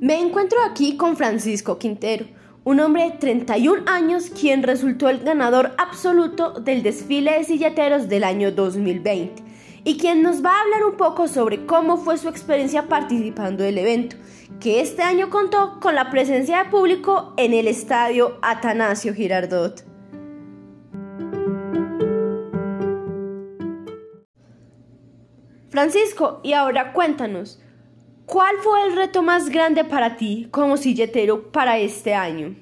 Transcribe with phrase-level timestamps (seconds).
[0.00, 2.24] Me encuentro aquí con Francisco Quintero,
[2.64, 8.24] un hombre de 31 años quien resultó el ganador absoluto del desfile de silleteros del
[8.24, 9.42] año 2020
[9.84, 13.76] y quien nos va a hablar un poco sobre cómo fue su experiencia participando del
[13.76, 14.16] evento,
[14.58, 19.84] que este año contó con la presencia de público en el estadio Atanasio Girardot.
[25.68, 27.60] Francisco, y ahora cuéntanos,
[28.30, 32.54] ¿Cuál fue el reto más grande para ti como silletero para este año?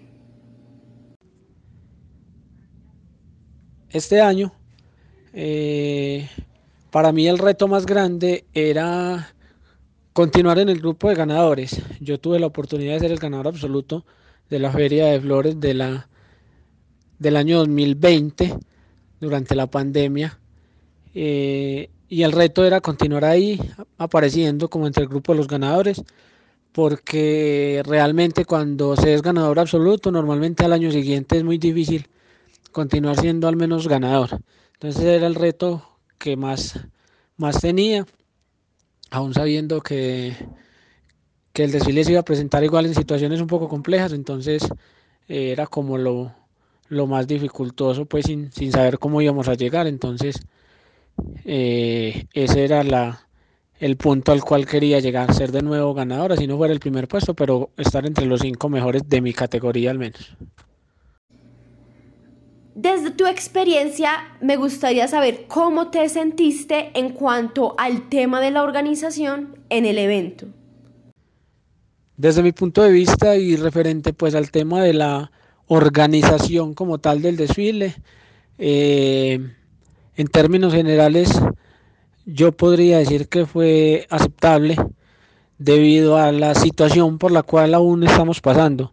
[3.90, 4.50] Este año,
[5.34, 6.26] eh,
[6.90, 9.34] para mí el reto más grande era
[10.14, 11.82] continuar en el grupo de ganadores.
[12.00, 14.06] Yo tuve la oportunidad de ser el ganador absoluto
[14.48, 15.82] de la Feria de Flores del
[17.36, 18.54] año 2020
[19.20, 20.40] durante la pandemia.
[21.14, 23.60] Eh, y el reto era continuar ahí
[23.98, 26.02] apareciendo como entre el grupo de los ganadores
[26.72, 32.08] porque realmente cuando se es ganador absoluto normalmente al año siguiente es muy difícil
[32.72, 34.40] continuar siendo al menos ganador.
[34.74, 35.82] Entonces era el reto
[36.18, 36.80] que más
[37.36, 38.06] más tenía
[39.10, 40.34] aún sabiendo que
[41.52, 44.62] que el desfile se iba a presentar igual en situaciones un poco complejas entonces
[45.28, 46.32] eh, era como lo,
[46.88, 49.86] lo más dificultoso pues sin, sin saber cómo íbamos a llegar.
[49.86, 50.40] Entonces
[51.44, 53.28] eh, ese era la,
[53.80, 57.08] el punto al cual quería llegar, ser de nuevo ganador, así no fuera el primer
[57.08, 60.36] puesto, pero estar entre los cinco mejores de mi categoría al menos.
[62.74, 64.10] Desde tu experiencia,
[64.40, 69.98] me gustaría saber cómo te sentiste en cuanto al tema de la organización en el
[69.98, 70.46] evento.
[72.16, 75.32] Desde mi punto de vista y referente pues al tema de la
[75.66, 77.94] organización como tal del desfile,
[78.58, 79.40] eh,
[80.18, 81.40] en términos generales,
[82.26, 84.76] yo podría decir que fue aceptable
[85.58, 88.92] debido a la situación por la cual aún estamos pasando.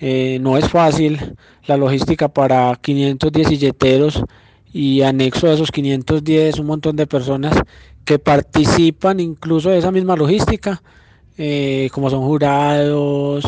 [0.00, 4.24] Eh, no es fácil la logística para 510 silleteros
[4.72, 7.56] y anexo a esos 510 un montón de personas
[8.04, 10.82] que participan incluso de esa misma logística,
[11.38, 13.44] eh, como son jurados,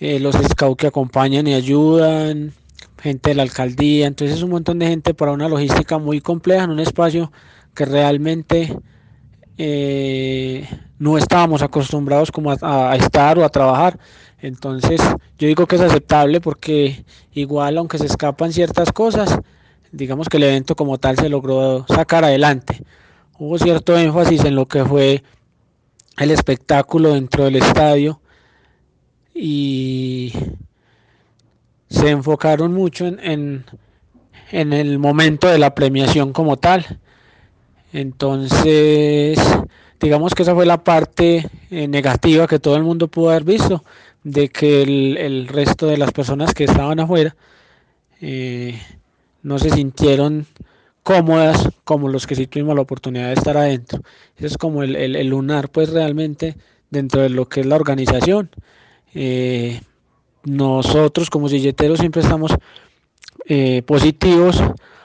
[0.00, 2.54] eh, los scouts que acompañan y ayudan,
[3.00, 6.64] gente de la alcaldía, entonces es un montón de gente para una logística muy compleja
[6.64, 7.32] en un espacio
[7.74, 8.76] que realmente
[9.56, 10.66] eh,
[10.98, 13.98] no estábamos acostumbrados como a, estar o a trabajar.
[14.40, 15.00] Entonces
[15.38, 19.38] yo digo que es aceptable porque igual aunque se escapan ciertas cosas,
[19.92, 22.82] digamos que el evento como tal se logró sacar adelante.
[23.38, 25.22] Hubo cierto énfasis en lo que fue
[26.18, 28.20] el espectáculo dentro del estadio
[29.34, 30.32] y
[31.90, 33.64] se enfocaron mucho en,
[34.52, 37.00] en, el momento de la premiación como tal.
[37.92, 39.38] Entonces,
[40.00, 43.84] digamos que esa fue la parte eh, negativa que todo el mundo pudo haber visto,
[44.22, 47.34] de que el, resto de las personas que estaban afuera
[48.20, 48.80] eh,
[49.42, 50.46] no se sintieron
[51.02, 54.00] cómodas como los que sí tuvimos la oportunidad de estar adentro.
[54.36, 56.56] Eso es como el, el, lunar, pues realmente
[56.90, 58.50] dentro de lo que es la organización.
[59.12, 59.80] Eh,
[60.44, 62.56] nosotros como silleteros siempre estamos
[63.46, 64.62] eh, positivos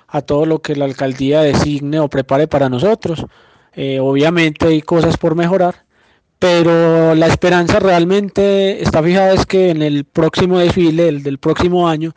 [0.08, 3.26] a todo lo que la alcaldía designe o prepare para nosotros.
[3.74, 5.86] Eh, obviamente hay cosas por mejorar,
[6.40, 11.88] pero la esperanza realmente está fijada es que en el próximo desfile, el del próximo
[11.90, 12.14] año,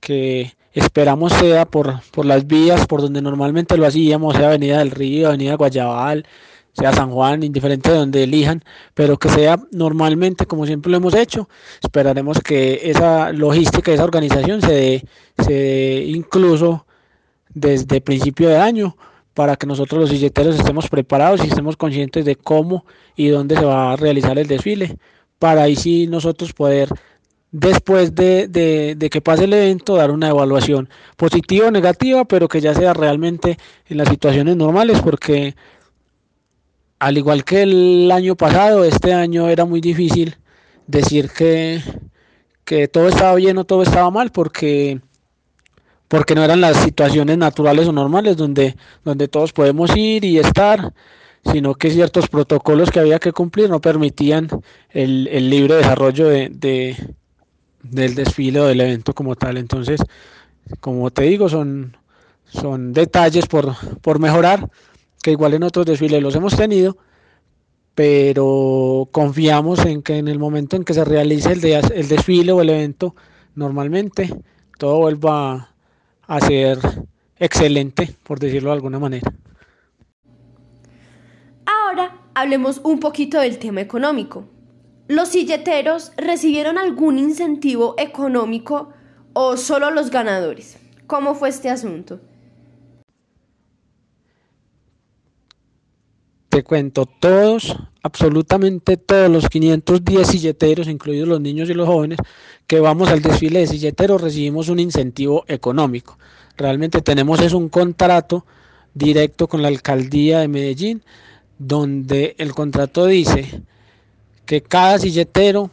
[0.00, 4.90] que esperamos sea por, por las vías por donde normalmente lo hacíamos, sea Avenida del
[4.90, 6.26] Río, Avenida Guayabal,
[6.74, 8.62] sea San Juan, indiferente de donde elijan,
[8.94, 11.48] pero que sea normalmente como siempre lo hemos hecho.
[11.82, 15.04] Esperaremos que esa logística, esa organización se dé,
[15.38, 16.86] se incluso
[17.54, 18.96] desde principio de año
[19.32, 22.84] para que nosotros los silleteros estemos preparados y estemos conscientes de cómo
[23.16, 24.96] y dónde se va a realizar el desfile,
[25.38, 26.88] para ahí sí nosotros poder
[27.50, 32.48] después de, de, de, que pase el evento dar una evaluación positiva o negativa, pero
[32.48, 35.54] que ya sea realmente en las situaciones normales, porque
[37.04, 40.38] al igual que el año pasado, este año era muy difícil
[40.86, 41.82] decir que,
[42.64, 45.02] que todo estaba bien o todo estaba mal porque,
[46.08, 48.74] porque no eran las situaciones naturales o normales donde,
[49.04, 50.94] donde todos podemos ir y estar,
[51.52, 54.48] sino que ciertos protocolos que había que cumplir no permitían
[54.88, 56.96] el, el libre desarrollo de, de,
[57.82, 59.58] del desfile o del evento como tal.
[59.58, 60.00] Entonces,
[60.80, 61.98] como te digo, son,
[62.46, 64.70] son detalles por, por mejorar
[65.24, 66.98] que igual en otros desfiles los hemos tenido,
[67.94, 72.60] pero confiamos en que en el momento en que se realice el, el desfile o
[72.60, 73.16] el evento,
[73.54, 74.38] normalmente
[74.78, 75.70] todo vuelva
[76.26, 76.78] a ser
[77.38, 79.32] excelente, por decirlo de alguna manera.
[81.64, 84.44] Ahora hablemos un poquito del tema económico.
[85.08, 88.90] ¿Los silleteros recibieron algún incentivo económico
[89.32, 90.76] o solo los ganadores?
[91.06, 92.20] ¿Cómo fue este asunto?
[96.54, 102.20] Te cuento, todos, absolutamente todos los 510 silleteros, incluidos los niños y los jóvenes,
[102.68, 106.16] que vamos al desfile de silleteros, recibimos un incentivo económico.
[106.56, 108.46] Realmente tenemos es un contrato
[108.94, 111.02] directo con la alcaldía de Medellín,
[111.58, 113.62] donde el contrato dice
[114.46, 115.72] que cada silletero,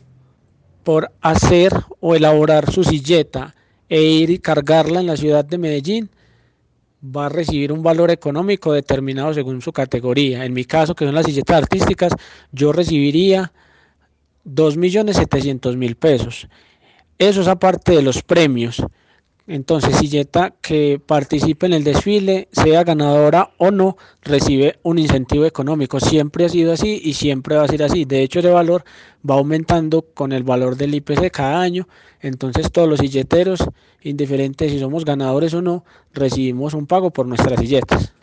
[0.83, 3.53] por hacer o elaborar su silleta
[3.87, 6.09] e ir y cargarla en la ciudad de Medellín,
[7.03, 10.45] va a recibir un valor económico determinado según su categoría.
[10.45, 12.13] En mi caso, que son las silletas artísticas,
[12.51, 13.51] yo recibiría
[14.45, 16.47] 2.700.000 pesos.
[17.17, 18.83] Eso es aparte de los premios.
[19.47, 25.99] Entonces, silleta que participe en el desfile, sea ganadora o no, recibe un incentivo económico.
[25.99, 28.05] Siempre ha sido así y siempre va a ser así.
[28.05, 28.83] De hecho, ese valor
[29.27, 31.87] va aumentando con el valor del IPC cada año.
[32.21, 33.59] Entonces, todos los silleteros,
[34.01, 35.83] indiferente si somos ganadores o no,
[36.13, 38.13] recibimos un pago por nuestras silletas.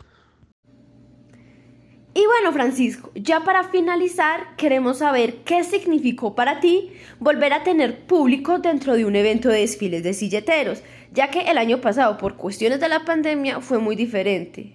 [2.13, 8.05] Y bueno, Francisco, ya para finalizar, queremos saber qué significó para ti volver a tener
[8.07, 10.81] público dentro de un evento de desfiles de silleteros,
[11.13, 14.73] ya que el año pasado, por cuestiones de la pandemia, fue muy diferente.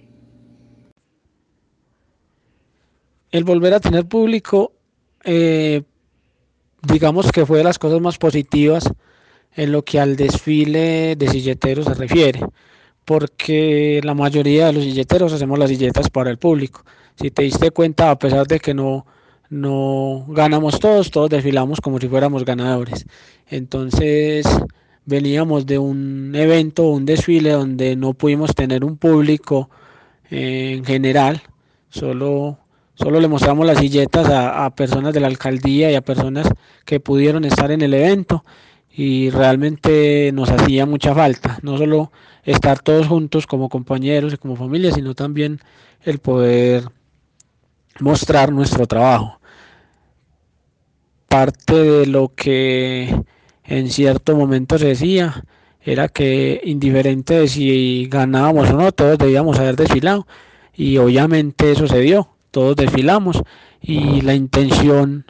[3.31, 4.71] El volver a tener público,
[5.25, 5.83] eh,
[6.83, 8.89] digamos que fue de las cosas más positivas
[9.55, 12.39] en lo que al desfile de silleteros se refiere,
[13.03, 16.85] porque la mayoría de los silleteros hacemos las silletas para el público
[17.15, 19.05] si te diste cuenta, a pesar de que no,
[19.49, 23.05] no ganamos todos, todos desfilamos como si fuéramos ganadores.
[23.47, 24.45] Entonces
[25.05, 29.69] veníamos de un evento, un desfile donde no pudimos tener un público
[30.31, 31.41] eh, en general,
[31.89, 32.57] solo,
[32.95, 36.47] solo le mostramos las silletas a, a personas de la alcaldía y a personas
[36.85, 38.43] que pudieron estar en el evento
[38.97, 42.11] y realmente nos hacía mucha falta, no solo
[42.43, 45.59] estar todos juntos como compañeros y como familia, sino también
[46.03, 46.85] el poder
[47.99, 49.39] mostrar nuestro trabajo.
[51.27, 53.23] Parte de lo que
[53.63, 55.43] en cierto momento se decía
[55.81, 60.27] era que indiferente de si ganábamos o no, todos debíamos haber desfilado
[60.73, 63.43] y obviamente eso se dio, todos desfilamos
[63.81, 65.25] y la intención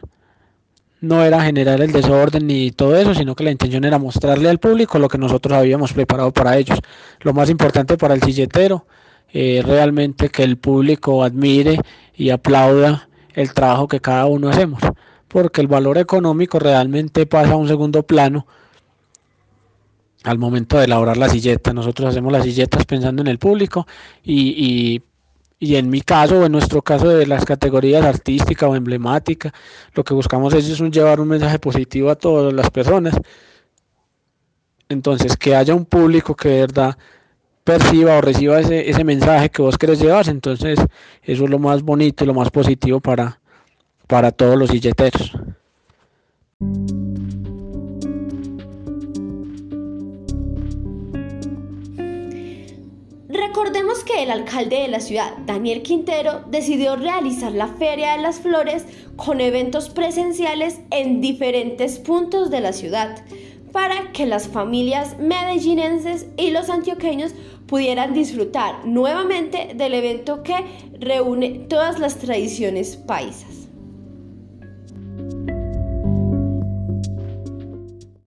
[1.02, 4.60] no era generar el desorden ni todo eso, sino que la intención era mostrarle al
[4.60, 6.80] público lo que nosotros habíamos preparado para ellos.
[7.22, 8.88] Lo más importante para el silletero
[9.38, 11.78] eh, realmente que el público admire
[12.16, 14.82] y aplauda el trabajo que cada uno hacemos,
[15.28, 18.48] porque el valor económico realmente pasa a un segundo plano
[20.24, 21.74] al momento de elaborar la silleta.
[21.74, 23.86] Nosotros hacemos las silletas pensando en el público
[24.24, 25.02] y,
[25.60, 29.54] y, en mi caso o en nuestro caso de las categorías artística o emblemática,
[29.96, 33.14] lo que buscamos es, llevar un mensaje positivo a todas las personas.
[34.88, 36.98] Entonces, que haya un público que de verdad
[37.66, 40.30] perciba o reciba ese, ese mensaje que vos querés llevar.
[40.30, 40.80] Entonces,
[41.24, 43.42] eso es lo más bonito y lo más positivo para,
[44.08, 45.34] para todos los silleteros.
[53.28, 58.40] Recordemos que el alcalde de la ciudad, Daniel Quintero, decidió realizar la Feria de las
[58.40, 63.18] Flores con eventos presenciales en diferentes puntos de la ciudad
[63.76, 67.34] para que las familias medellinenses y los antioqueños
[67.68, 70.56] pudieran disfrutar nuevamente del evento que
[70.98, 73.65] reúne todas las tradiciones paisas.